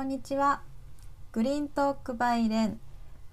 [0.00, 0.62] こんにちは。
[1.30, 2.80] グリーントークバイレン。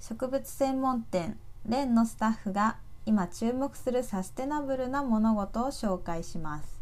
[0.02, 1.40] 植物専門店。
[1.66, 6.82] レンのスタッフが今注目するサステナブルな物事を紹介します。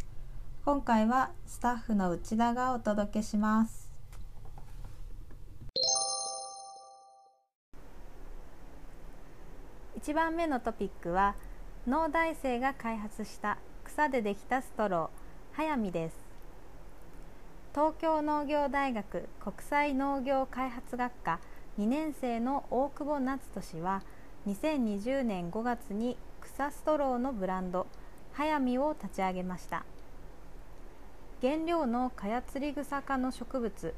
[0.66, 3.92] 今回はスタッフの内田がお届けします。
[10.00, 11.36] 1番目のトピックは
[11.86, 15.56] 農大生が開発した草でできたストロー。
[15.56, 16.35] 早見です。
[17.76, 21.42] 東京農業大学国際農業開発学科
[21.78, 24.02] 2年生の大久保夏人氏は
[24.48, 27.86] 2020年5月に草ストローのブランド
[28.32, 29.84] 早見を立ち上げました。
[31.42, 33.94] 原料のカヤツリ草科の植物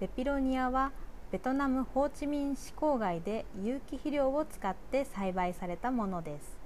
[0.00, 0.92] ベピロニアは
[1.32, 6.58] ベトナムホーチミン市郊外で有機肥料を使って栽培されたものです。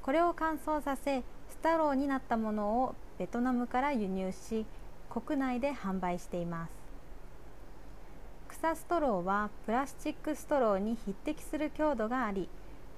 [0.00, 4.64] これを乾燥させスタローになったものをベトナムから輸入し
[5.10, 6.70] 国内で販売しています。
[8.48, 12.48] 草ストローはプラスチックストローに匹敵する強度があり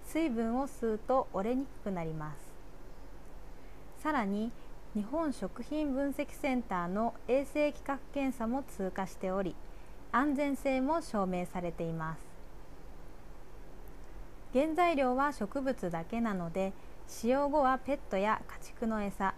[0.06, 4.02] 水分を吸うと折れにくくなります。
[4.02, 4.50] さらに
[4.94, 9.54] 日本食品分析センターの衛生規格検査も通過しており
[10.10, 12.20] 安全性も証明されています。
[14.52, 16.72] 原材料は植物だけなので
[17.06, 19.34] 使用後はペットや家畜の餌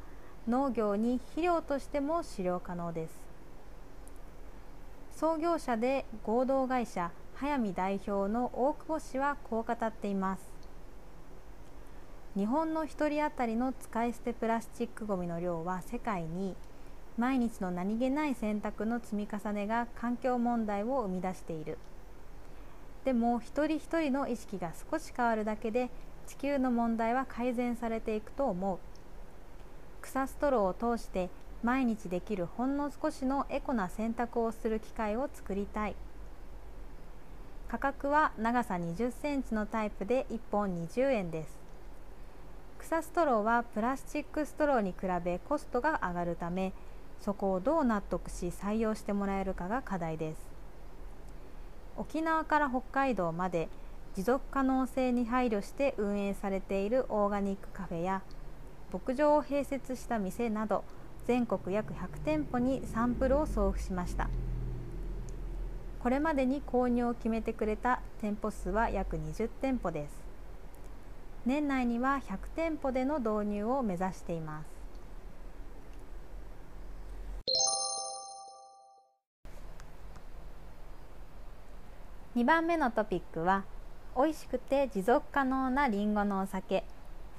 [0.49, 3.15] 農業に肥料としても使用可能です。
[5.15, 10.43] 創業者で合同会社早見代表の大久保氏はこう語っています。
[12.37, 16.57] 日本の1人当たりの使い捨てプラスチックごみの量は世界に
[17.19, 21.79] 毎日の何気ない選択の積み重ねが環境問題を生み出している。
[23.05, 25.91] でも一人一人の意識が少し変わるだけで
[26.27, 28.92] 地球の問題は改善されていくと思う。
[30.03, 31.31] 草ストローを通して
[31.63, 35.95] 毎日できるほんの少しのエコな選択をする機会を作りたい。
[37.69, 41.59] 価格は長さ20センチのタイプで1本20円です。
[42.79, 46.73] 草ストローはプラスチックストローに比べコストが上がるため
[47.21, 50.39] そこをどう納得し採用してもらえるかが課題です。
[51.97, 53.69] 沖縄から北海道まで
[54.17, 58.23] 持続可能性に配慮して運営されているオーガニックカフェや
[58.93, 60.85] 牧場を併設した店など
[61.27, 64.29] 全国約100店舗にサンプルを送付しました。
[66.01, 70.21] これまでに購入を決めてくれた店舗数は約20店舗です。
[71.47, 74.67] 年内には100店舗での導入を目指しています。
[82.35, 83.65] 2番目のトピックは
[84.17, 86.85] 美味しくて持続可能なりんごのお酒。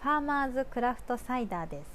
[0.03, 1.89] ファーマーズクラフトサイダーです。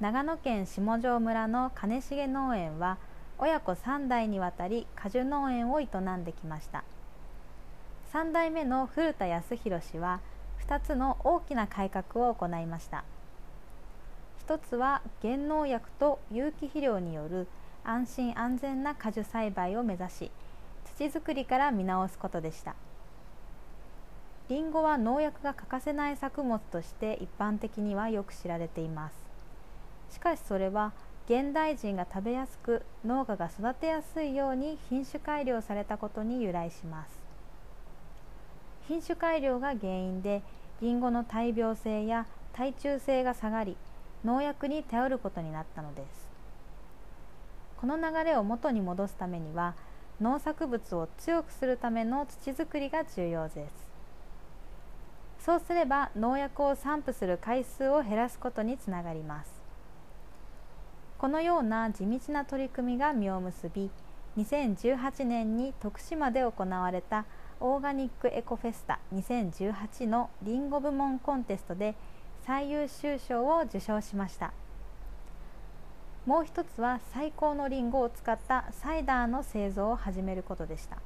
[0.00, 2.98] 長野県下條村の金重農園は
[3.38, 6.82] 親子3代にわたり果樹農園を営んできました。
[8.12, 10.18] 3代目の古田康弘氏は
[10.66, 13.04] 2つの大きな改革を行いました。
[14.48, 17.46] 1つは原農薬と有機肥料による
[17.84, 20.30] 安心安全な果樹栽培を目指し
[20.96, 22.74] 土作りから見直すことでした。
[24.48, 29.16] りんごは農薬が欠かせない作物として一般的にはよく知られています。
[30.14, 30.92] しかしそれは
[31.28, 37.18] 現代人が食べやすく農家が育てやすいように品種改良されたことに由来します。
[38.86, 40.42] 品種改良が原因で
[40.80, 43.76] りんごの大病性や耐虫性が下がり
[44.24, 46.28] 農薬に頼ることになったのです。
[47.80, 49.74] この流れを元に戻すためには
[50.20, 53.95] 農作物を強くするための土作りが重要です。
[55.46, 59.52] そうすれば農薬を散布する回数を減らすことにつながります。
[61.18, 63.88] このような地道な取り組みが実を結び
[64.36, 67.26] 2018年に徳島で行われた
[67.60, 71.94] オーガニックエコフェスタ2018のりんご部門コンテストで
[72.44, 74.52] 最優秀賞を受賞しました。
[76.26, 80.96] もう一つは最高のりんごを使ったサイダーの製造を始めることでした。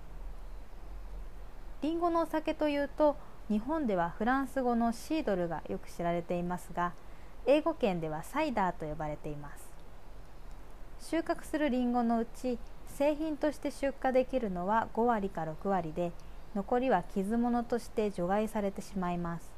[1.82, 3.16] りんごのお酒というと
[3.50, 6.92] 日本ではフランス語のシードルがよく知られていますが
[7.46, 11.10] 英語圏ではサイダーと呼ばれています。
[11.10, 16.12] 収穫するりんごのうち製品として出荷できるのは5割か6割で
[16.54, 19.50] 残りは傷物として除外されてしまいます。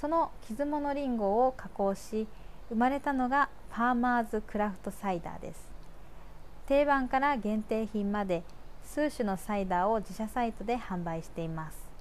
[0.00, 2.26] その傷物りんごを加工し
[2.68, 5.68] 生まれたのがファーマーズクラフトサイダーです。
[6.66, 8.42] 定番から限定品まで
[8.82, 11.93] 数種のサイダーを自社サイトで販売しています。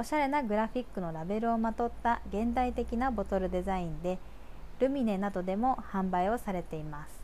[0.00, 4.20] おしゃれなグラフィックのラベルをまとった現代的なボトルデザインで
[4.78, 7.18] ルミネなどでも販売をされています。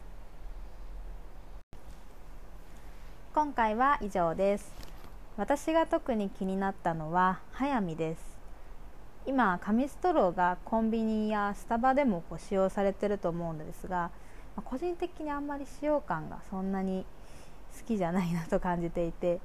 [3.33, 4.73] 今回は以上です。
[5.37, 8.25] 私が特に気になったのは速水です。
[9.25, 14.11] 今紙ストローがコンビニやスタバでもこう使用されてると思うんですが
[14.65, 17.07] 個人的にあんまり使用感がそんなに
[17.79, 19.39] 好きじゃないなと感じていてやっ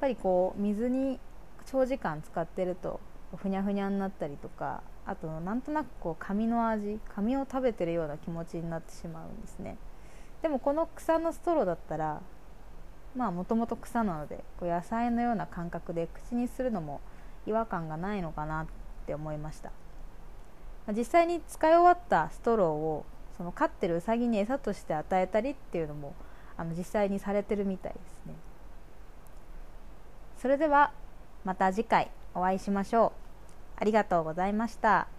[0.00, 1.18] ぱりこう水に
[1.66, 3.00] 長時間使ってると
[3.36, 9.76] ふにゃふにゃになったりとかあとなんとなくこう紙の味紙を食べてるような気持ちになってしまうんですね。
[10.42, 12.20] でもこの草のストローだったら
[13.16, 17.00] まあもともと草なのでこう野菜のような感覚で口にするのも
[17.46, 18.66] 違和感がないのかなっ
[19.06, 19.72] て思いました。
[20.92, 23.04] 実際に使い終わったストローを
[23.36, 26.14] その飼ってるウサギに餌として与えたりっていうのも
[26.56, 28.34] あの実際にされてるみたいですね。
[30.38, 30.92] それでは
[31.46, 33.12] また次回お会いしましょう
[33.76, 35.15] ありがとうございました。